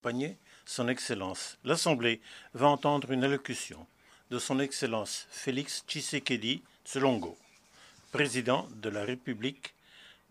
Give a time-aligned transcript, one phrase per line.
[0.00, 1.58] accompagner Son Excellence.
[1.62, 2.22] L'Assemblée
[2.54, 3.86] va entendre une allocution
[4.30, 7.36] de Son Excellence Félix Tshisekedi Tshilongo,
[8.10, 9.74] président de la République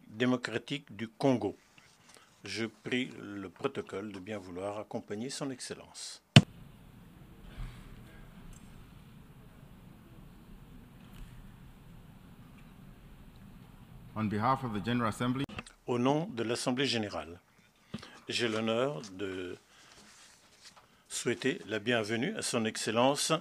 [0.07, 1.55] démocratique du Congo.
[2.43, 6.23] Je prie le protocole de bien vouloir accompagner Son Excellence.
[14.15, 15.45] On behalf of the General Assembly,
[15.85, 17.39] Au nom de l'Assemblée générale,
[18.29, 19.57] j'ai l'honneur de
[21.09, 23.33] souhaiter la bienvenue à Son Excellence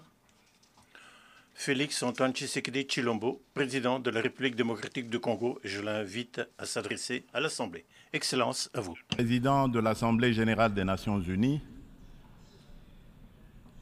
[1.55, 7.27] Félix Antoine Tshisekedi Chilombo, président de la République démocratique du Congo, je l'invite à s'adresser
[7.35, 7.85] à l'Assemblée.
[8.15, 8.97] Excellence, à vous.
[9.09, 11.61] président de l'Assemblée générale des Nations unies,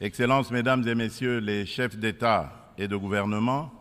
[0.00, 3.72] Excellences, Mesdames et Messieurs les chefs d'État et de gouvernement,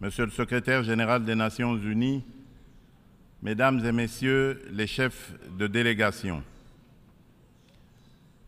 [0.00, 2.24] Monsieur le secrétaire général des Nations unies,
[3.44, 6.42] Mesdames et Messieurs les chefs de délégation,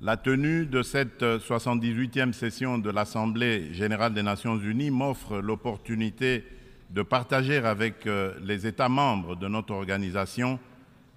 [0.01, 6.45] la tenue de cette 78e session de l'Assemblée générale des Nations unies m'offre l'opportunité
[6.89, 10.59] de partager avec euh, les États membres de notre organisation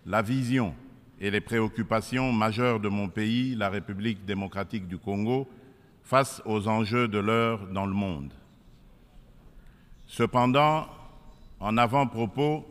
[0.05, 0.75] la vision
[1.21, 5.47] et les préoccupations majeures de mon pays, la République démocratique du Congo,
[6.03, 8.33] face aux enjeux de l'heure dans le monde.
[10.05, 10.85] Cependant,
[11.61, 12.65] en avant-propos,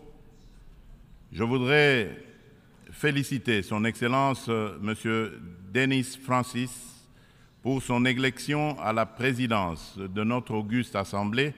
[1.32, 2.16] je voudrais
[2.90, 5.40] féliciter Son Excellence euh, Monsieur
[5.72, 7.06] Denis Francis
[7.62, 11.52] pour son élection à la présidence de notre auguste Assemblée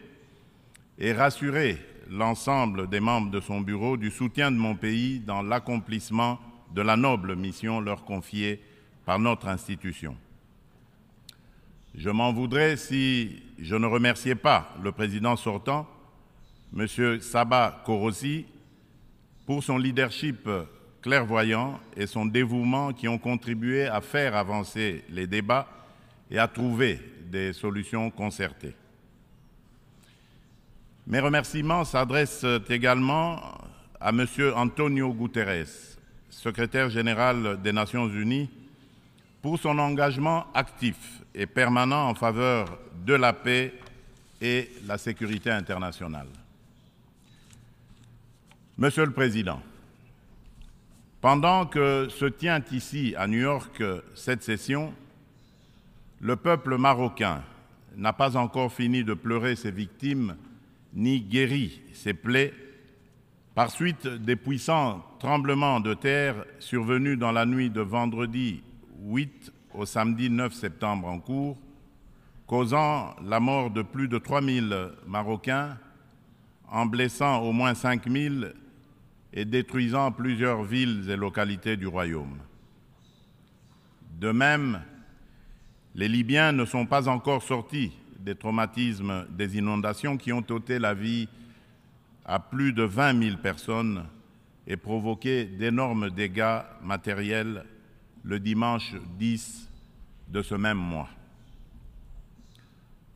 [0.98, 1.78] et rassurer
[2.10, 6.40] l'ensemble des membres de son bureau du soutien de mon pays dans l'accomplissement
[6.74, 8.60] de la noble mission leur confiée
[9.04, 10.16] par notre institution.
[11.94, 15.88] Je m'en voudrais si je ne remerciais pas le président sortant,
[16.76, 17.20] M.
[17.20, 18.46] Saba Korosi,
[19.50, 20.48] pour son leadership
[21.02, 25.66] clairvoyant et son dévouement qui ont contribué à faire avancer les débats
[26.30, 28.76] et à trouver des solutions concertées.
[31.04, 33.40] Mes remerciements s'adressent également
[34.00, 34.24] à M.
[34.54, 35.96] Antonio Guterres,
[36.30, 38.48] secrétaire général des Nations Unies,
[39.42, 43.74] pour son engagement actif et permanent en faveur de la paix
[44.40, 46.28] et la sécurité internationale.
[48.80, 49.60] Monsieur le Président,
[51.20, 53.82] pendant que se tient ici à New York
[54.14, 54.94] cette session,
[56.18, 57.42] le peuple marocain
[57.94, 60.34] n'a pas encore fini de pleurer ses victimes
[60.94, 62.54] ni guéri ses plaies
[63.54, 68.62] par suite des puissants tremblements de terre survenus dans la nuit de vendredi
[69.02, 71.58] 8 au samedi 9 septembre en cours,
[72.46, 74.74] causant la mort de plus de 3000
[75.06, 75.76] Marocains,
[76.66, 78.54] en blessant au moins 5000
[79.32, 82.38] et détruisant plusieurs villes et localités du royaume.
[84.18, 84.82] De même,
[85.94, 90.94] les Libyens ne sont pas encore sortis des traumatismes des inondations qui ont ôté la
[90.94, 91.28] vie
[92.24, 94.04] à plus de 20 000 personnes
[94.66, 97.64] et provoqué d'énormes dégâts matériels
[98.22, 99.68] le dimanche 10
[100.28, 101.08] de ce même mois.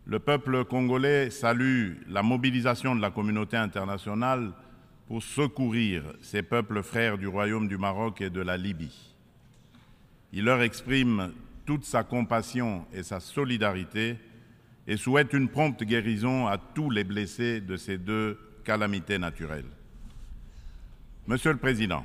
[0.06, 4.52] Le peuple congolais salue la mobilisation de la communauté internationale
[5.06, 9.14] pour secourir ces peuples frères du Royaume du Maroc et de la Libye.
[10.32, 11.32] Il leur exprime
[11.66, 14.16] toute sa compassion et sa solidarité
[14.86, 19.70] et souhaite une prompte guérison à tous les blessés de ces deux calamités naturelles.
[21.26, 22.04] Monsieur le Président,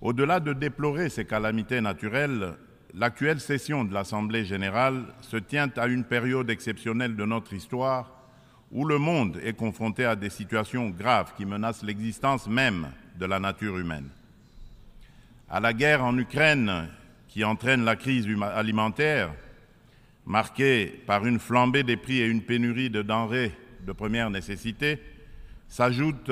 [0.00, 2.54] au-delà de déplorer ces calamités naturelles,
[2.94, 8.19] l'actuelle session de l'Assemblée générale se tient à une période exceptionnelle de notre histoire
[8.70, 12.88] où le monde est confronté à des situations graves qui menacent l'existence même
[13.18, 14.08] de la nature humaine.
[15.48, 16.88] À la guerre en Ukraine
[17.28, 19.32] qui entraîne la crise alimentaire,
[20.24, 23.52] marquée par une flambée des prix et une pénurie de denrées
[23.84, 25.00] de première nécessité,
[25.68, 26.30] s'ajoute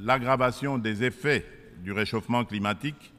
[0.00, 1.44] l'aggravation des effets
[1.78, 3.12] du réchauffement climatique,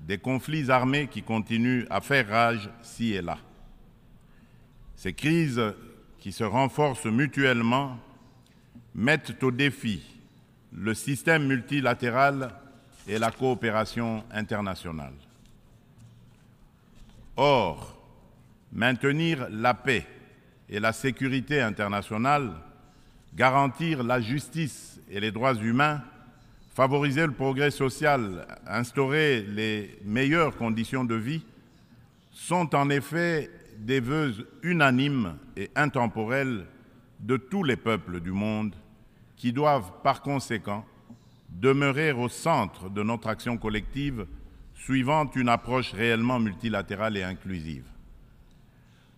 [0.00, 3.38] des conflits armés qui continuent à faire rage ci et là.
[4.96, 5.62] Ces crises
[6.22, 7.98] qui se renforcent mutuellement
[8.94, 10.00] mettent au défi
[10.72, 12.54] le système multilatéral
[13.08, 15.14] et la coopération internationale.
[17.36, 18.00] Or,
[18.72, 20.06] maintenir la paix
[20.68, 22.52] et la sécurité internationale,
[23.34, 26.02] garantir la justice et les droits humains,
[26.72, 31.44] favoriser le progrès social, instaurer les meilleures conditions de vie,
[32.30, 33.50] sont en effet
[33.82, 36.66] des vœux unanimes et intemporels
[37.20, 38.74] de tous les peuples du monde
[39.36, 40.84] qui doivent par conséquent
[41.48, 44.26] demeurer au centre de notre action collective
[44.74, 47.84] suivant une approche réellement multilatérale et inclusive.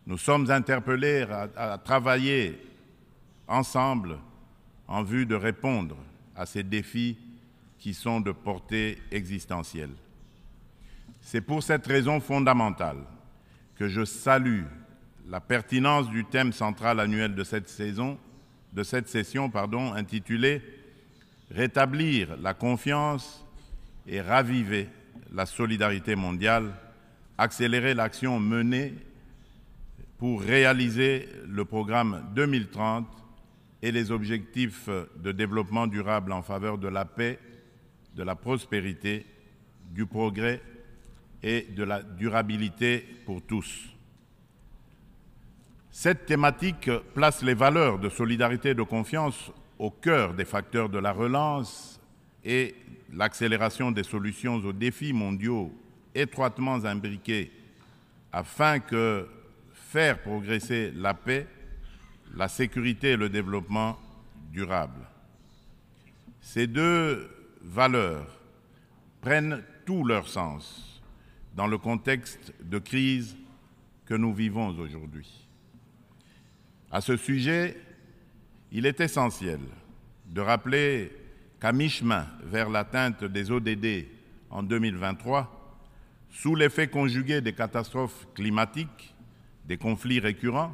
[0.07, 1.27] Nous sommes interpellés
[1.57, 2.61] à, travailler
[3.49, 4.19] ensemble
[4.89, 5.97] en vue de répondre
[6.37, 7.17] à ces défis
[7.79, 9.95] qui sont de portée existentielle.
[11.21, 12.99] C'est pour cette raison fondamentale
[13.76, 14.65] que je salue
[15.29, 18.19] la pertinence du thème central annuel de cette saison,
[18.73, 20.62] de cette session, pardon, intitulée
[21.50, 23.44] Rétablir la confiance
[24.06, 24.88] et raviver
[25.32, 26.73] la solidarité mondiale,
[27.37, 28.94] accélérer l'action menée
[30.19, 33.06] pour réaliser le programme 2030
[33.82, 37.38] et les objectifs de développement durable en faveur de la paix,
[38.17, 39.27] de la prospérité,
[39.91, 40.62] du progrès
[41.46, 43.91] et de la durabilité pour tous.
[45.91, 50.99] Cette thématique place les valeurs de solidarité et de confiance au cœur des facteurs de
[50.99, 52.00] la relance
[52.43, 52.75] et
[53.12, 55.70] l'accélération des solutions aux défis mondiaux
[56.14, 57.52] étroitement imbriqués
[58.32, 59.29] afin que
[59.75, 61.46] faire progresser la paix,
[62.35, 63.99] la sécurité et le développement
[64.50, 65.06] durable.
[66.41, 67.29] Ces deux
[67.61, 68.26] valeurs
[69.20, 70.94] prennent tout leur sens
[71.55, 73.37] dans le contexte de crise
[74.06, 75.49] que nous vivons aujourd'hui.
[76.91, 77.77] À ce sujet,
[78.73, 79.61] il est essentiel
[80.27, 81.12] de rappeler
[81.61, 84.06] qu'à mi-chemin vers l'atteinte des ODD
[84.51, 85.79] en 2023,
[86.31, 89.15] sous l'effet conjugué des catastrophes climatiques,
[89.65, 90.73] des conflits récurrents,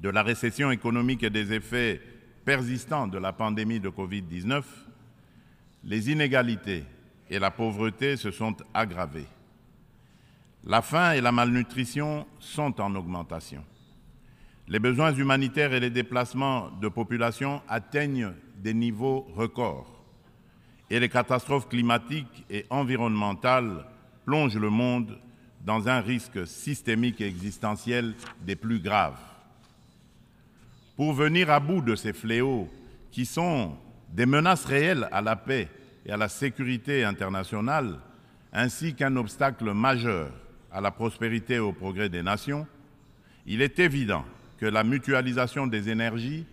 [0.00, 2.00] de la récession économique et des effets
[2.44, 4.62] persistants de la pandémie de Covid-19,
[5.84, 6.84] les inégalités
[7.28, 9.26] et la pauvreté se sont aggravées.
[10.68, 13.62] La faim et la malnutrition sont en augmentation.
[14.66, 20.04] Les besoins humanitaires et les déplacements de population atteignent des niveaux records.
[20.90, 23.86] Et les catastrophes climatiques et environnementales
[24.24, 25.16] plongent le monde
[25.64, 28.14] dans un risque systémique et existentiel
[28.44, 29.20] des plus graves.
[30.96, 32.68] Pour venir à bout de ces fléaux
[33.12, 33.76] qui sont
[34.12, 35.68] des menaces réelles à la paix
[36.04, 38.00] et à la sécurité internationale,
[38.52, 40.32] ainsi qu'un obstacle majeur
[40.76, 42.66] à la prospérité et au progrès des nations,
[43.46, 44.26] il est évident
[44.58, 46.44] que la mutualisation des énergies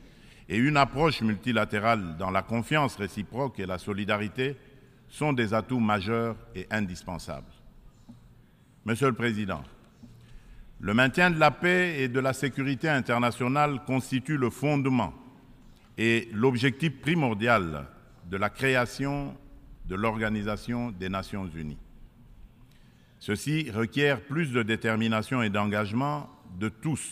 [0.47, 4.55] et une approche multilatérale dans la confiance réciproque et la solidarité
[5.09, 7.51] sont des atouts majeurs et indispensables.
[8.85, 9.61] Monsieur le Président,
[10.79, 15.13] le maintien de la paix et de la sécurité internationale constitue le fondement
[15.97, 17.87] et l'objectif primordial
[18.31, 19.35] de la création
[19.85, 21.82] de l'Organisation des Nations Unies.
[23.25, 26.29] Ceci requiert plus de détermination et d'engagement
[26.59, 27.09] de tous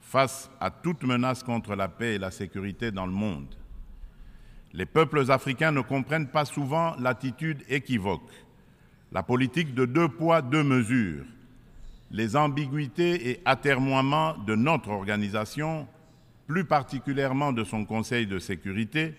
[0.00, 3.52] face à toute menace contre la paix et la sécurité dans le monde.
[4.72, 8.30] Les peuples africains ne comprennent pas souvent l'attitude équivoque,
[9.10, 11.24] la politique de deux poids, deux mesures,
[12.12, 15.88] les ambiguïtés et atermoiements de notre organisation,
[16.46, 19.14] plus particulièrement de son Conseil de sécurité,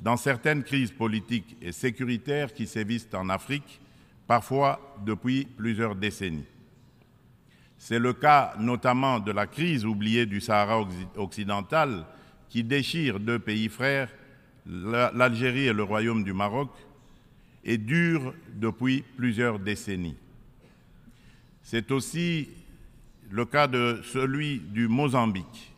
[0.00, 3.82] dans certaines crises politiques et sécuritaires qui sévissent en Afrique
[4.26, 6.46] parfois depuis plusieurs décennies.
[7.78, 10.86] C'est le cas notamment de la crise oubliée du Sahara
[11.16, 12.06] occidental
[12.48, 14.10] qui déchire deux pays frères,
[14.66, 16.70] l'Algérie et le Royaume du Maroc,
[17.64, 20.16] et dure depuis plusieurs décennies.
[21.62, 22.48] C'est aussi
[23.30, 25.72] le cas de celui du Mozambique,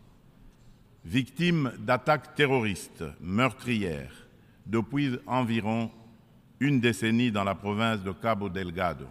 [1.04, 4.26] victime d'attaques terroristes meurtrières
[4.66, 5.90] depuis environ
[6.60, 9.06] une décennie dans la province de Cabo Delgado.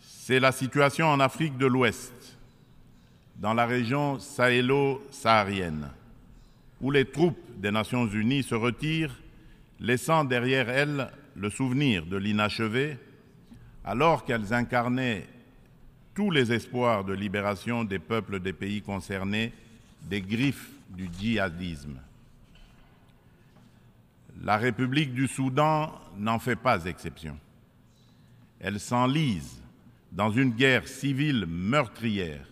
[0.00, 2.12] C'est la situation en Afrique de l'Ouest,
[3.36, 5.88] dans la région sahélo-saharienne,
[6.80, 9.18] où les troupes des Nations Unies se retirent,
[9.80, 12.98] laissant derrière elles le souvenir de l'inachevé,
[13.84, 15.26] alors qu'elles incarnaient
[16.14, 19.52] tous les espoirs de libération des peuples des pays concernés
[20.02, 21.98] des griffes du djihadisme.
[24.44, 27.38] La République du Soudan n'en fait pas exception.
[28.58, 29.62] Elle s'enlise
[30.10, 32.44] dans une guerre civile meurtrière,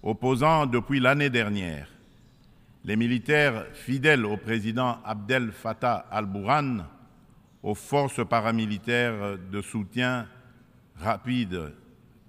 [0.00, 1.88] opposant depuis l'année dernière
[2.84, 6.86] les militaires fidèles au président Abdel Fattah al-Burhan
[7.64, 10.28] aux forces paramilitaires de soutien
[10.96, 11.74] rapide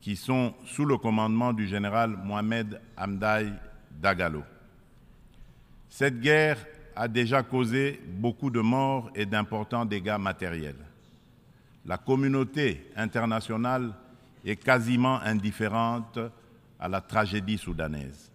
[0.02, 3.54] qui sont sous le commandement du général Mohamed Hamdaï
[4.02, 4.44] Dagalo.
[5.88, 6.58] Cette guerre
[7.00, 10.86] a déjà causé beaucoup de morts et d'importants dégâts matériels.
[11.86, 13.94] La communauté internationale
[14.44, 16.20] est quasiment indifférente
[16.78, 18.30] à la tragédie soudanaise.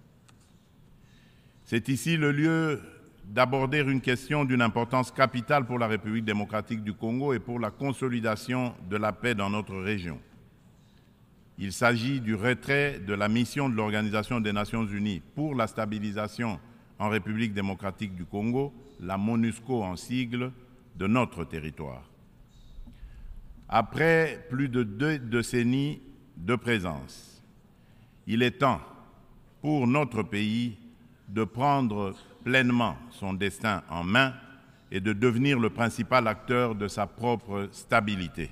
[1.67, 2.81] C'est ici le lieu
[3.27, 7.71] d'aborder une question d'une importance capitale pour la République démocratique du Congo et pour la
[7.71, 10.19] consolidation de la paix dans notre région.
[11.59, 16.59] Il s'agit du retrait de la mission de l'Organisation des Nations Unies pour la stabilisation
[16.99, 20.53] en République démocratique du Congo, la MONUSCO en sigle,
[20.97, 22.03] de notre territoire.
[23.69, 26.01] Après plus de deux décennies
[26.37, 27.43] de présence,
[28.27, 28.81] il est temps
[29.61, 30.77] pour notre pays
[31.29, 34.35] de prendre pleinement son destin en main
[34.91, 38.51] et de devenir le principal acteur de sa propre stabilité.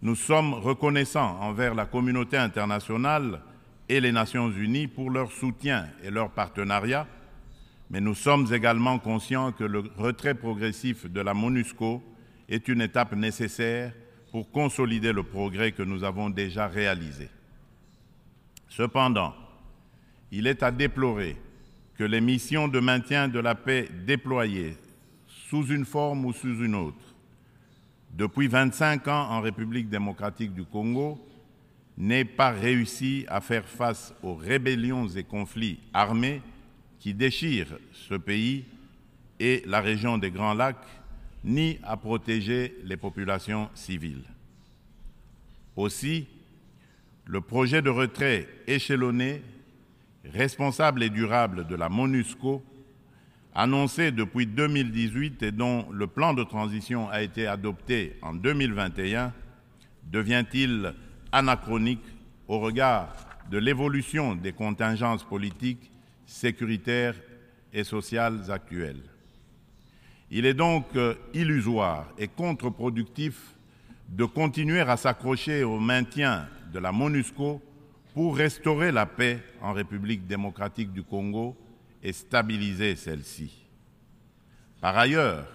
[0.00, 3.40] Nous sommes reconnaissants envers la communauté internationale
[3.88, 7.06] et les Nations Unies pour leur soutien et leur partenariat,
[7.90, 12.02] mais nous sommes également conscients que le retrait progressif de la MONUSCO
[12.48, 13.92] est une étape nécessaire
[14.32, 17.28] pour consolider le progrès que nous avons déjà réalisé.
[18.68, 19.34] Cependant,
[20.32, 21.36] il est à déplorer
[21.96, 24.76] que les missions de maintien de la paix déployées
[25.26, 27.06] sous une forme ou sous une autre
[28.16, 31.20] depuis 25 ans en République démocratique du Congo
[31.98, 36.42] n'aient pas réussi à faire face aux rébellions et conflits armés
[36.98, 38.64] qui déchirent ce pays
[39.40, 40.86] et la région des Grands Lacs,
[41.44, 44.24] ni à protéger les populations civiles.
[45.76, 46.26] Aussi,
[47.26, 49.42] le projet de retrait échelonné
[50.24, 52.64] responsable et durable de la MONUSCO,
[53.54, 59.32] annoncé depuis 2018 et dont le plan de transition a été adopté en 2021,
[60.10, 60.94] devient-il
[61.36, 62.04] anachronique
[62.48, 63.14] au regard
[63.50, 65.90] de l'évolution des contingences politiques,
[66.24, 67.14] sécuritaires
[67.74, 69.02] et sociales actuelles.
[70.30, 73.54] Il est donc euh, illusoire et contre-productif
[74.08, 77.60] de continuer à s'accrocher au maintien de la MONUSCO
[78.14, 81.54] pour restaurer la paix en République démocratique du Congo
[82.02, 83.52] et stabiliser celle-ci.
[84.80, 85.46] Par ailleurs,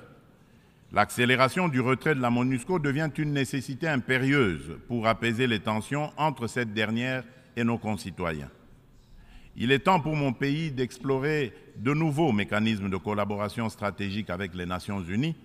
[0.91, 6.47] l'accélération du retrait de la MONUSCO devient une nécessité impérieuse pour apaiser les tensions entre
[6.47, 7.23] cette dernière
[7.55, 8.49] et nos concitoyens.
[9.55, 14.65] Il est temps pour mon pays d'explorer de nouveaux mécanismes de collaboration stratégique avec les
[14.65, 15.35] Nations Unies,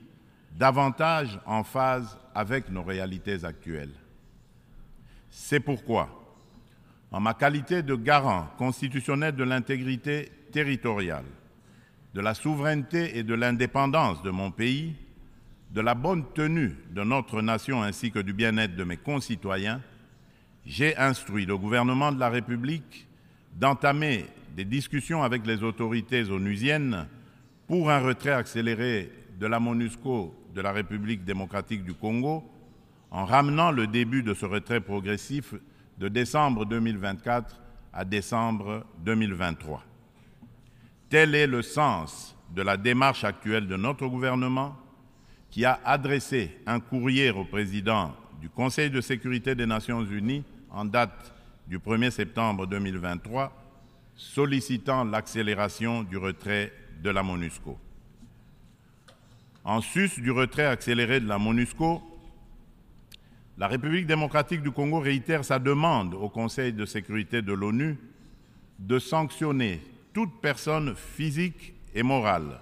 [0.56, 3.94] davantage en phase avec nos réalités actuelles.
[5.30, 6.22] C'est pourquoi
[7.12, 11.24] en ma qualité de garant constitutionnel de l'intégrité territoriale,
[12.14, 14.96] de la souveraineté et de l'indépendance de mon pays,
[15.76, 19.82] de la bonne tenue de notre nation ainsi que du bien-être de mes concitoyens,
[20.64, 23.06] j'ai instruit le gouvernement de la République
[23.52, 24.24] d'entamer
[24.56, 27.06] des discussions avec les autorités onusiennes
[27.66, 32.42] pour un retrait accéléré de la MONUSCO de la République démocratique du Congo,
[33.10, 35.52] en ramenant le début de ce retrait progressif
[35.98, 37.60] de décembre 2024
[37.92, 39.84] à décembre 2023.
[41.10, 44.74] Tel est le sens de la démarche actuelle de notre gouvernement
[45.56, 50.84] qui a adressé un courrier au président du Conseil de sécurité des Nations Unies en
[50.84, 51.32] date
[51.66, 53.50] du 1er septembre 2023
[54.14, 57.78] sollicitant l'accélération du retrait de la MONUSCO.
[59.64, 62.02] En sus du retrait accéléré de la MONUSCO,
[63.56, 67.96] la République démocratique du Congo réitère sa demande au Conseil de sécurité de l'ONU
[68.78, 69.80] de sanctionner
[70.12, 72.60] toute personne physique et morale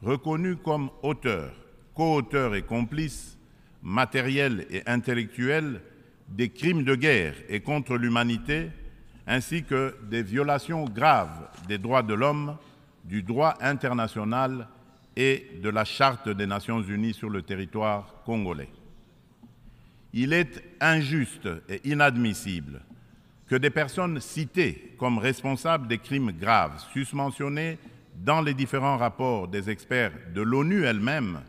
[0.00, 1.52] reconnue comme auteur,
[1.94, 3.38] co-auteur et complice,
[3.82, 5.80] matériel et intellectuel
[6.28, 8.70] des crimes de guerre et contre l'humanité,
[9.26, 12.56] ainsi que des violations graves des droits de l'homme,
[13.04, 14.68] du droit international
[15.16, 18.70] et de la Charte des Nations Unies sur le territoire congolais.
[20.14, 22.80] Il est injuste et inadmissible
[23.48, 27.78] que des personnes citées comme responsables des crimes graves susmentionnés
[28.14, 31.40] dans les différents rapports des experts de l'ONU elle-même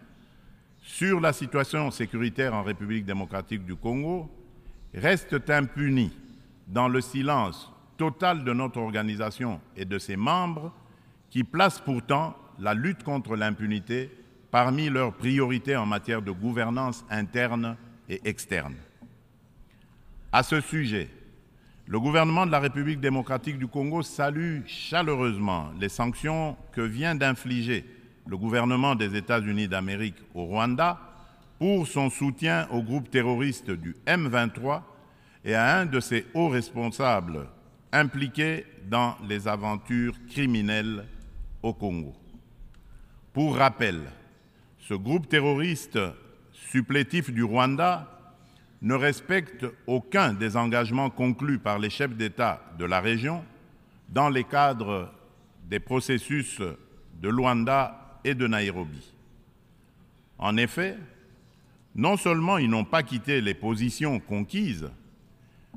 [0.84, 4.30] sur la situation sécuritaire en République démocratique du Congo
[4.94, 6.12] restent impunis
[6.68, 10.74] dans le silence total de notre organisation et de ses membres
[11.30, 14.12] qui placent pourtant la lutte contre l'impunité
[14.52, 17.78] parmi leurs priorités en matière de gouvernance interne
[18.10, 18.75] et externe.
[20.32, 21.10] À ce sujet,
[21.88, 27.86] le gouvernement de la République démocratique du Congo salue chaleureusement les sanctions que vient d'infliger
[28.25, 31.00] le gouvernement des États-Unis d'Amérique au Rwanda
[31.60, 34.82] pour son soutien au groupe terroriste du M23
[35.46, 37.48] et à un de ses hauts responsables
[37.92, 41.06] impliqués dans les aventures criminelles
[41.62, 42.13] au Congo.
[43.34, 44.01] Pour rappel,
[44.80, 46.00] ce groupe terroriste
[46.51, 48.08] supplétif du Rwanda
[48.82, 53.44] ne respecte aucun des engagements conclus par les chefs d'État de la région
[54.10, 55.10] dans les cadres
[55.70, 56.62] des processus
[57.22, 59.12] de Luanda et de Nairobi.
[60.38, 60.98] En effet,
[61.96, 64.89] non seulement ils n'ont pas quitté les positions conquises,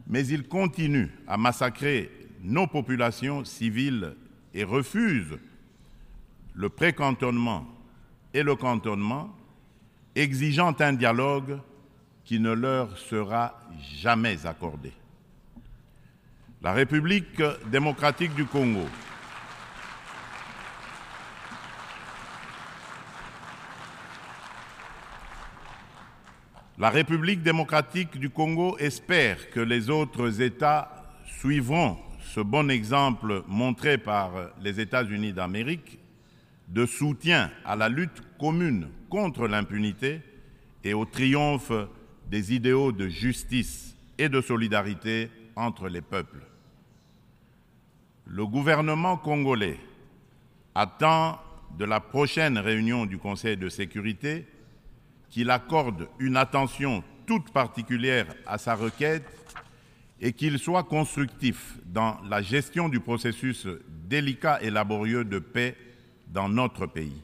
[0.06, 2.10] mais ils continuent à massacrer
[2.42, 4.14] nos populations civiles
[4.54, 5.38] et refusent
[6.54, 7.66] le précantonnement
[8.32, 9.34] et le cantonnement,
[10.14, 11.58] exigeant un dialogue
[12.24, 13.60] qui ne leur sera
[14.00, 14.92] jamais accordé.
[16.62, 18.86] La République démocratique du Congo
[26.78, 33.97] La République démocratique du Congo espère que les autres États suivront ce bon exemple montré
[33.97, 35.99] par les États-Unis d'Amérique
[36.68, 40.21] de soutien à la lutte commune contre l'impunité
[40.85, 41.73] et au triomphe
[42.30, 46.42] des idéaux de justice et de solidarité entre les peuples.
[48.26, 49.80] Le gouvernement congolais
[50.75, 51.40] attend
[51.78, 54.45] de la prochaine réunion du Conseil de sécurité
[55.30, 59.25] qu'il accorde une attention toute particulière à sa requête
[60.21, 63.66] et qu'il soit constructif dans la gestion du processus
[64.09, 65.76] délicat et laborieux de paix
[66.28, 67.23] dans notre pays.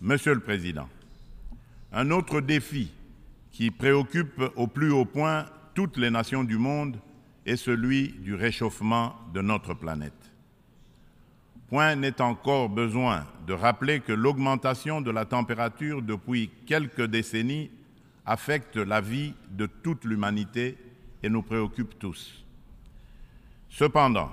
[0.00, 0.88] Monsieur le Président,
[1.92, 2.90] un autre défi
[3.50, 6.96] qui préoccupe au plus haut point toutes les nations du monde
[7.46, 10.19] est celui du réchauffement de notre planète.
[11.70, 17.70] Point n'est encore besoin de rappeler que l'augmentation de la température depuis quelques décennies
[18.26, 20.76] affecte la vie de toute l'humanité
[21.22, 22.44] et nous préoccupe tous.
[23.68, 24.32] Cependant,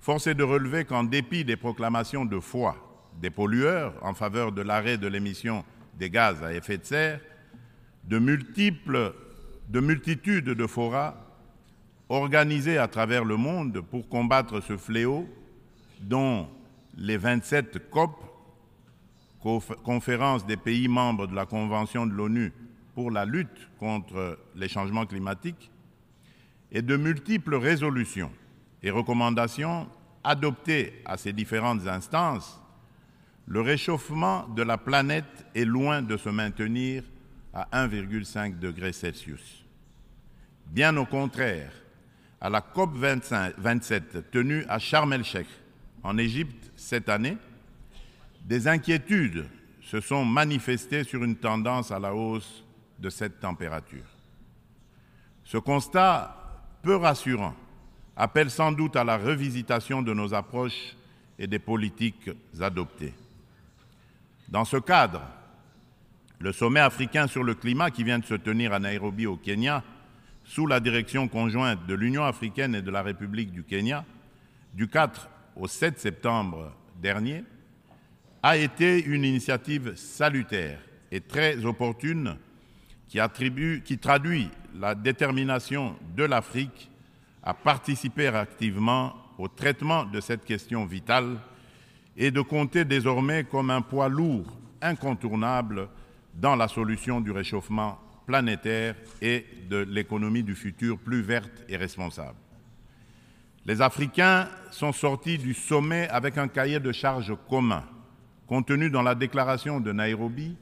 [0.00, 2.74] force est de relever qu'en dépit des proclamations de foi
[3.20, 5.62] des pollueurs en faveur de l'arrêt de l'émission
[5.98, 7.20] des gaz à effet de serre,
[8.04, 11.22] de multitudes de forats
[12.08, 15.28] organisés à travers le monde pour combattre ce fléau
[16.00, 16.48] dont
[16.96, 18.22] les 27 COP,
[19.84, 22.52] conférence des pays membres de la Convention de l'ONU
[22.94, 25.70] pour la lutte contre les changements climatiques,
[26.72, 28.32] et de multiples résolutions
[28.82, 29.88] et recommandations
[30.24, 32.60] adoptées à ces différentes instances,
[33.46, 37.04] le réchauffement de la planète est loin de se maintenir
[37.54, 39.64] à 1,5 degré Celsius.
[40.66, 41.70] Bien au contraire,
[42.40, 45.46] à la COP 27 tenue à Sharm el-Sheikh,
[46.06, 47.36] en Égypte cette année,
[48.44, 49.46] des inquiétudes
[49.82, 52.64] se sont manifestées sur une tendance à la hausse
[53.00, 54.04] de cette température.
[55.44, 57.54] Ce constat peu rassurant
[58.16, 60.96] appelle sans doute à la revisitation de nos approches
[61.40, 63.14] et des politiques adoptées.
[64.48, 65.22] Dans ce cadre,
[66.38, 69.82] le sommet africain sur le climat qui vient de se tenir à Nairobi au Kenya,
[70.44, 74.04] sous la direction conjointe de l'Union africaine et de la République du Kenya,
[74.72, 77.44] du 4 au 7 septembre dernier,
[78.42, 80.78] a été une initiative salutaire
[81.10, 82.36] et très opportune
[83.08, 83.18] qui,
[83.84, 86.90] qui traduit la détermination de l'Afrique
[87.42, 91.38] à participer activement au traitement de cette question vitale
[92.16, 95.88] et de compter désormais comme un poids lourd incontournable
[96.34, 102.36] dans la solution du réchauffement planétaire et de l'économie du futur plus verte et responsable.
[103.66, 107.82] Les Africains sont sortis du sommet avec un cahier de charges commun,
[108.46, 110.56] contenu dans la déclaration de Nairobi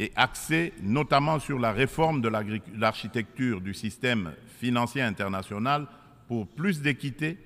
[0.00, 2.28] et axé notamment sur la réforme de
[2.76, 5.86] l'architecture du système financier international
[6.26, 7.38] pour plus d'équité,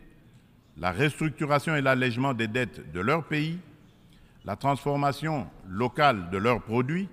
[0.79, 3.59] la restructuration et l'allègement des dettes de leur pays,
[4.47, 7.11] la transformation locale de leurs produits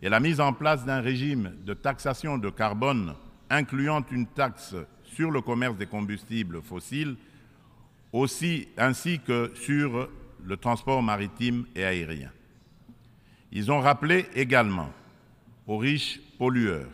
[0.00, 3.14] et la mise en place d'un régime de taxation de carbone
[3.50, 7.16] incluant une taxe sur le commerce des combustibles fossiles
[8.12, 10.08] aussi, ainsi que sur
[10.44, 12.30] le transport maritime et aérien.
[13.50, 14.90] Ils ont rappelé également
[15.66, 16.88] aux riches pollueurs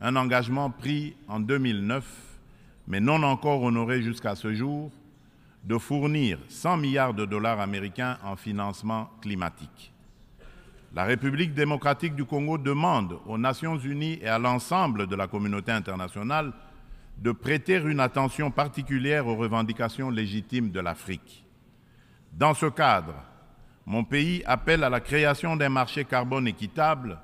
[0.00, 2.04] un engagement pris en 2009,
[2.88, 4.90] mais non encore honoré jusqu'à ce jour,
[5.64, 9.92] de fournir 100 milliards de dollars américains en financement climatique.
[10.94, 15.72] La République démocratique du Congo demande aux Nations unies et à l'ensemble de la communauté
[15.72, 16.52] internationale
[17.18, 21.44] de prêter une attention particulière aux revendications légitimes de l'Afrique.
[22.32, 23.14] Dans ce cadre,
[23.86, 27.18] mon pays appelle à la création d'un marché carbone équitable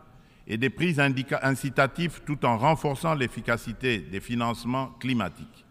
[0.47, 0.97] et des prix
[1.43, 5.65] incitatifs tout en renforçant l'efficacité des financements climatiques.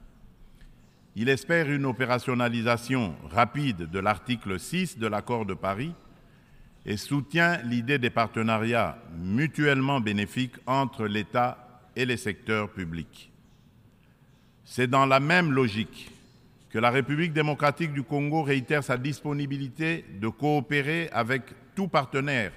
[1.16, 5.94] Il espère une opérationnalisation rapide de l'article 6 de l'accord de Paris
[6.86, 13.32] et soutient l'idée des partenariats mutuellement bénéfiques entre l'État et les secteurs publics.
[14.72, 16.12] C'est dans la même logique
[16.70, 21.42] que la République démocratique du Congo réitère sa disponibilité de coopérer avec
[21.74, 22.52] tout partenaire,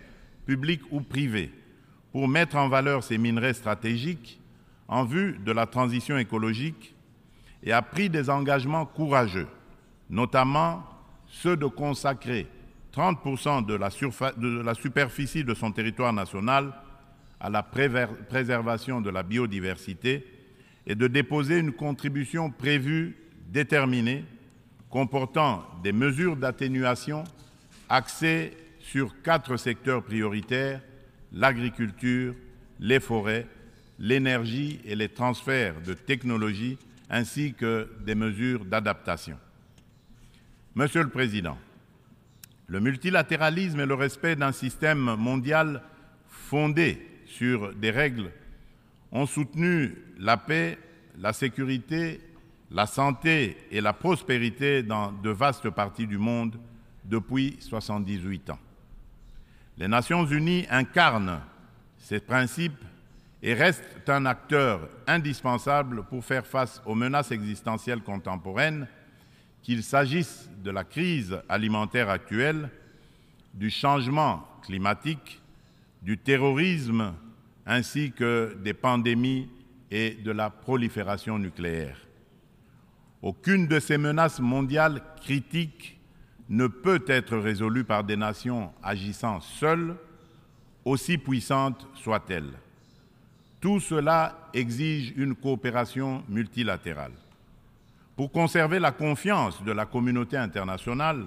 [0.45, 1.51] public ou privé,
[2.13, 4.39] pour mettre en valeur ces minerais stratégiques
[4.89, 6.95] en vue de la transition écologique
[7.63, 9.49] et a pris des engagements courageux,
[10.11, 10.85] notamment
[11.29, 12.47] ceux de consacrer
[12.95, 13.89] 30% de la,
[14.37, 16.75] de la, superficie de son territoire national
[17.41, 20.27] à la préservation de la biodiversité
[20.87, 23.17] et de déposer une contribution prévue
[23.49, 24.25] déterminée
[24.91, 27.25] comportant des mesures d'atténuation
[27.89, 30.81] axées sur quatre secteurs prioritaires,
[31.33, 32.35] l'agriculture,
[32.81, 33.47] les forêts,
[33.99, 39.39] l'énergie et les transferts de technologies, ainsi que des mesures d'adaptation.
[40.75, 41.59] Monsieur le Président,
[42.67, 45.83] le multilatéralisme et le respect d'un système mondial
[46.29, 48.31] fondé sur des règles
[49.13, 50.79] ont soutenu la paix,
[51.19, 52.21] la sécurité,
[52.71, 56.59] la santé et la prospérité dans de vastes parties du monde
[57.05, 58.59] depuis 78 ans.
[59.77, 61.41] Les Nations Unies incarnent
[61.99, 62.85] ces principes
[63.43, 68.87] et restent un acteur indispensable pour faire face aux menaces existentielles contemporaines,
[69.63, 72.71] qu'il s'agisse de la crise alimentaire actuelle,
[73.53, 75.41] du changement climatique,
[76.03, 77.15] du terrorisme,
[77.67, 79.49] ainsi que des pandémies
[79.91, 81.99] et de la prolifération nucléaire.
[83.21, 86.01] Aucune de ces menaces mondiales critiques
[86.49, 89.97] ne peut être résolue par des nations agissant seules,
[90.85, 92.53] aussi puissantes soient-elles.
[93.61, 97.13] Tout cela exige une coopération multilatérale.
[98.17, 101.27] Pour conserver la confiance de la communauté internationale,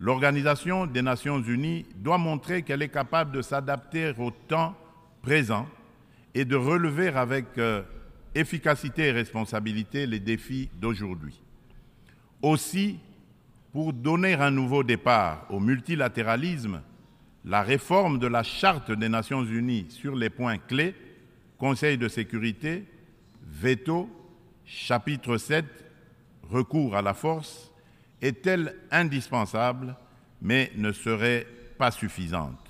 [0.00, 4.74] l'Organisation des Nations Unies doit montrer qu'elle est capable de s'adapter au temps
[5.22, 5.68] présent
[6.34, 7.82] et de relever avec euh,
[8.34, 11.40] efficacité et responsabilité les défis d'aujourd'hui.
[12.42, 12.98] Aussi,
[13.72, 16.80] pour donner un nouveau départ au multilatéralisme,
[17.44, 20.94] la réforme de la Charte des Nations Unies sur les points clés
[21.58, 22.84] Conseil de sécurité,
[23.42, 24.08] veto,
[24.64, 25.64] chapitre 7,
[26.48, 27.72] recours à la force,
[28.22, 29.96] est-elle indispensable,
[30.40, 32.67] mais ne serait pas suffisante.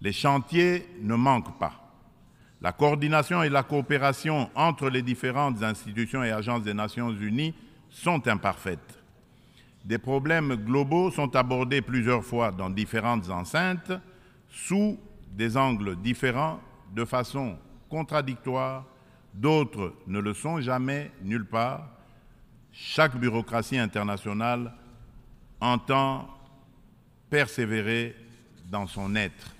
[0.00, 1.86] Les chantiers ne manquent pas.
[2.60, 7.54] La coordination et la coopération entre les différentes institutions et agences des Nations Unies
[7.90, 9.02] sont imparfaites.
[9.84, 13.92] Des problèmes globaux sont abordés plusieurs fois dans différentes enceintes,
[14.50, 14.98] sous
[15.30, 16.60] des angles différents,
[16.94, 17.56] de façon
[17.88, 18.84] contradictoires,
[19.34, 21.88] d'autres ne le sont jamais nulle part.
[22.72, 24.72] Chaque bureaucratie internationale
[25.60, 26.28] entend
[27.30, 28.16] persévérer
[28.70, 29.55] dans son être.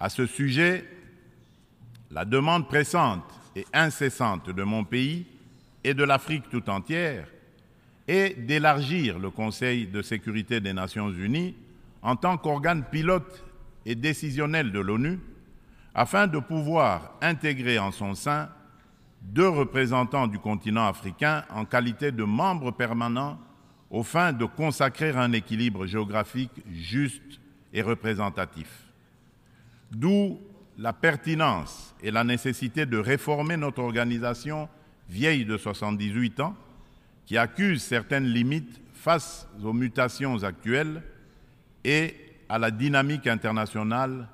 [0.00, 0.88] À ce sujet,
[2.10, 3.22] la demande pressante
[3.54, 5.26] et incessante de mon pays
[5.84, 7.28] et de l'Afrique tout entière
[8.08, 11.54] est d'élargir le Conseil de sécurité des Nations Unies
[12.00, 13.44] en tant qu'organe pilote
[13.84, 15.18] et décisionnel de l'ONU
[15.94, 18.48] afin de pouvoir intégrer en son sein
[19.20, 23.38] deux représentants du continent africain en qualité de membres permanents
[23.90, 27.38] aux fins de consacrer un équilibre géographique juste
[27.74, 28.89] et représentatif.
[29.90, 30.40] D'où
[30.78, 34.68] la pertinence et la nécessité de réformer notre organisation
[35.08, 36.56] vieille de 78 ans,
[37.26, 41.02] qui accuse certaines limites face aux mutations actuelles
[41.84, 42.14] et
[42.48, 44.28] à la dynamique internationale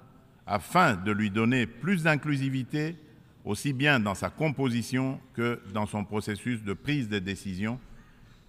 [0.46, 2.96] afin de lui donner plus d'inclusivité,
[3.44, 7.80] aussi bien dans sa composition que dans son processus de prise de décision,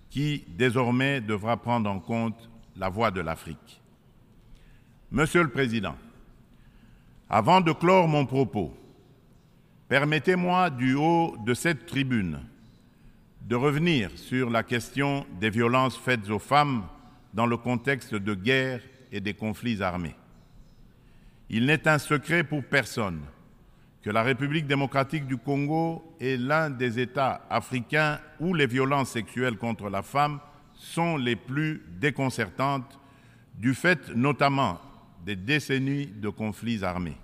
[0.10, 3.82] qui désormais devra prendre en compte la voix de l'Afrique.
[5.12, 5.96] Monsieur le Président,
[7.30, 8.74] avant de clore mon propos,
[9.90, 12.40] permettez-moi du haut de cette tribune
[13.42, 16.86] de revenir sur la question des violences faites aux femmes
[17.34, 20.16] dans le contexte de guerre et des conflits armés.
[21.50, 23.22] Il n'est un secret pour personne
[24.02, 29.58] que la République démocratique du Congo est l'un des États africains où les violences sexuelles
[29.58, 30.40] contre la femme
[30.74, 33.00] sont les plus déconcertantes,
[33.56, 34.80] du fait notamment
[35.28, 37.18] des décennies de conflits armés.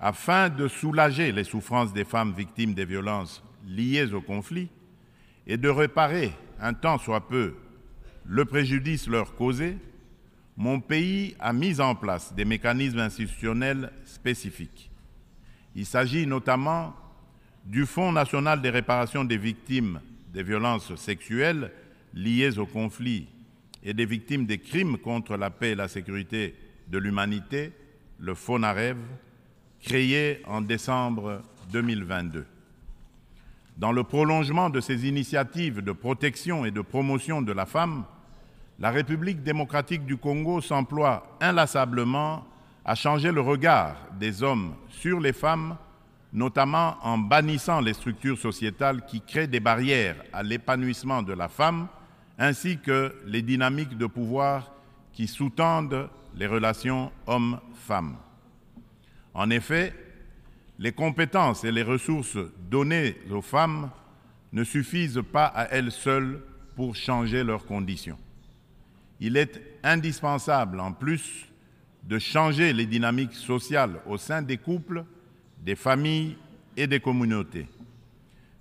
[0.00, 4.70] Afin de soulager les souffrances des femmes victimes des violences liées au conflit
[5.46, 7.54] et de réparer un tant soit peu
[8.24, 9.76] le préjudice leur causé,
[10.56, 14.90] mon pays a mis en place des mécanismes institutionnels spécifiques.
[15.74, 16.96] Il s'agit notamment
[17.66, 20.00] du Fonds national des réparations des victimes
[20.32, 21.70] des violences sexuelles
[22.14, 23.28] liées au conflit
[23.84, 26.54] et des victimes des crimes contre la paix et la sécurité
[26.88, 27.72] de l'humanité,
[28.18, 28.96] le FONAREV,
[29.82, 32.46] créé en décembre 2022.
[33.76, 38.04] Dans le prolongement de ces initiatives de protection et de promotion de la femme,
[38.78, 42.44] la République démocratique du Congo s'emploie inlassablement
[42.84, 45.76] à changer le regard des hommes sur les femmes,
[46.32, 51.88] notamment en bannissant les structures sociétales qui créent des barrières à l'épanouissement de la femme,
[52.38, 54.72] ainsi que les dynamiques de pouvoir
[55.12, 58.16] qui sous-tendent les relations hommes-femmes.
[59.32, 59.92] En effet,
[60.78, 62.38] les compétences et les ressources
[62.70, 63.90] données aux femmes
[64.52, 66.42] ne suffisent pas à elles seules
[66.74, 68.18] pour changer leurs conditions.
[69.20, 71.46] Il est indispensable, en plus,
[72.02, 75.04] de changer les dynamiques sociales au sein des couples,
[75.62, 76.36] des familles
[76.76, 77.68] et des communautés.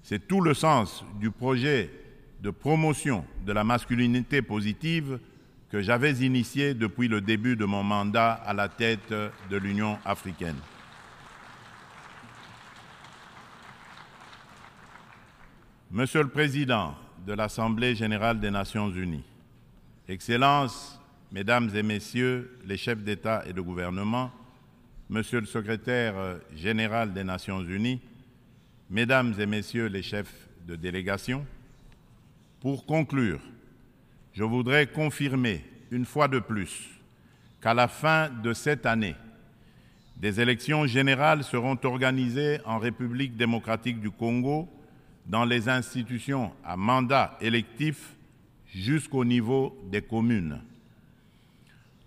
[0.04, 1.90] C'est tout le sens du projet
[2.44, 5.18] de promotion de la masculinité positive
[5.70, 9.14] que j'avais initié depuis le début de mon mandat à la tête
[9.50, 10.58] de l'Union africaine.
[15.90, 19.24] Monsieur le Président de l'Assemblée générale des Nations unies,
[20.10, 21.00] Excellences,
[21.32, 24.32] Mesdames et Messieurs les chefs d'État et de gouvernement,
[25.10, 26.16] Monsieur le Secrétaire
[26.54, 28.02] général des Nations unies,
[28.90, 31.46] Mesdames et Messieurs les chefs de délégation,
[32.64, 33.42] pour conclure,
[34.32, 36.90] je voudrais confirmer une fois de plus
[37.62, 39.16] qu'à la fin de cette année,
[40.16, 44.70] des élections générales seront organisées en République démocratique du Congo
[45.26, 48.16] dans les institutions à mandat électif
[48.74, 50.62] jusqu'au niveau des communes.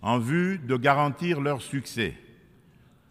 [0.01, 2.15] En vue de garantir leur succès,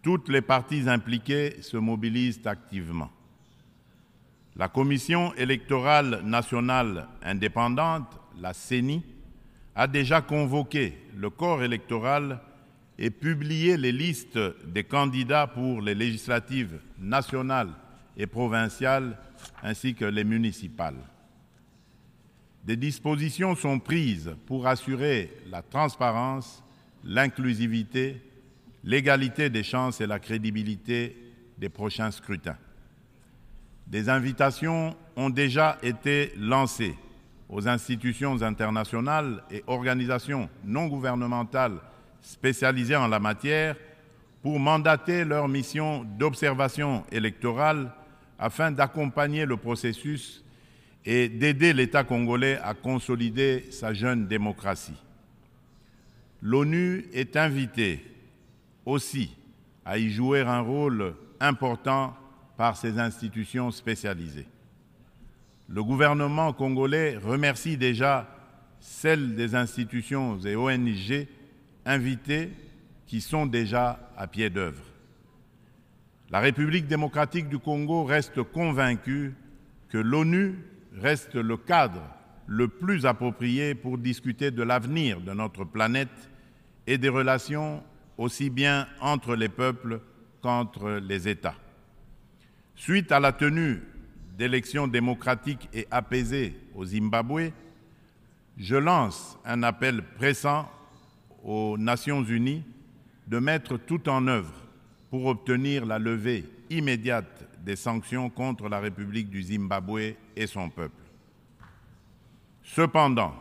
[0.02, 3.10] toutes les parties impliquées se mobilisent activement.
[4.58, 9.02] La Commission électorale nationale indépendante, la CENI,
[9.74, 12.40] a déjà convoqué le corps électoral
[12.98, 17.74] et publié les listes des candidats pour les législatives nationales
[18.16, 19.18] et provinciales
[19.62, 21.04] ainsi que les municipales.
[22.64, 26.64] Des dispositions sont prises pour assurer la transparence,
[27.04, 28.22] l'inclusivité,
[28.82, 31.14] l'égalité des chances et la crédibilité
[31.58, 32.56] des prochains scrutins.
[33.86, 36.96] Des invitations ont déjà été lancées
[37.48, 41.78] aux institutions internationales et organisations non gouvernementales
[42.20, 43.76] spécialisées en la matière
[44.42, 47.92] pour mandater leur mission d'observation électorale
[48.38, 50.44] afin d'accompagner le processus
[51.04, 55.00] et d'aider l'État congolais à consolider sa jeune démocratie.
[56.42, 58.04] L'ONU est invitée
[58.84, 59.34] aussi
[59.84, 62.16] à y jouer un rôle important
[62.56, 64.46] par ses institutions spécialisées.
[65.68, 68.28] Le gouvernement congolais remercie déjà
[68.80, 71.26] celles des institutions et ONG
[71.84, 72.50] invitées
[73.06, 74.82] qui sont déjà à pied d'œuvre.
[76.30, 79.34] La République démocratique du Congo reste convaincue
[79.88, 80.56] que l'ONU
[80.96, 82.02] reste le cadre
[82.46, 86.30] le plus approprié pour discuter de l'avenir de notre planète
[86.86, 87.82] et des relations
[88.18, 90.00] aussi bien entre les peuples
[90.42, 91.54] qu'entre les États.
[92.76, 93.82] Suite à la tenue
[94.36, 97.50] d'élections démocratiques et apaisées au Zimbabwe,
[98.58, 100.70] je lance un appel pressant
[101.42, 102.64] aux Nations Unies
[103.26, 104.52] de mettre tout en œuvre
[105.10, 111.02] pour obtenir la levée immédiate des sanctions contre la République du Zimbabwe et son peuple.
[112.62, 113.34] Cependant,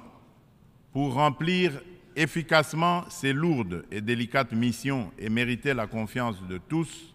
[0.93, 1.73] pour remplir
[2.15, 7.14] efficacement ces lourdes et délicates missions et mériter la confiance de tous,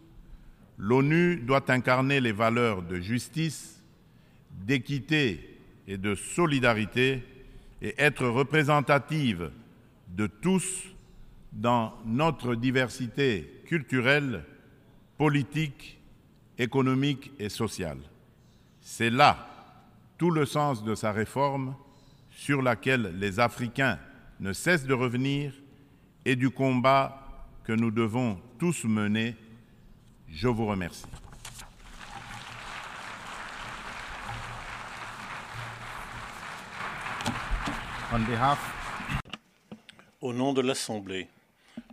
[0.81, 3.83] l'ONU doit incarner les valeurs de justice,
[4.51, 7.23] d'équité et de solidarité
[7.83, 9.51] et être représentative
[10.09, 10.85] de tous
[11.53, 14.45] dans notre diversité culturelle,
[15.19, 16.01] politique,
[16.57, 17.99] économique et sociale.
[18.81, 19.47] C'est là
[20.17, 21.75] tout le sens de sa réforme
[22.31, 23.99] sur laquelle les Africains
[24.41, 25.53] ne cessent de revenir
[26.25, 29.37] et du combat que nous devons tous mener.
[30.33, 31.05] Je vous remercie.
[40.21, 41.29] Au nom de l'Assemblée,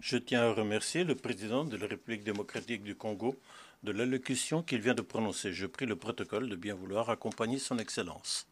[0.02, 3.36] je tiens à remercier le président de la République démocratique du Congo
[3.84, 5.54] de l'allocution qu'il vient de prononcer.
[5.54, 8.48] Je prie le protocole de bien vouloir accompagner son Excellence.